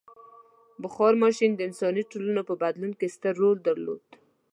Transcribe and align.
•بخار 0.83 1.13
ماشین 1.23 1.51
د 1.55 1.59
انساني 1.67 2.03
ټولنو 2.11 2.41
په 2.49 2.53
بدلون 2.61 2.91
کې 2.99 3.07
ستر 3.15 3.33
رول 3.41 3.57
درلود. 3.67 4.01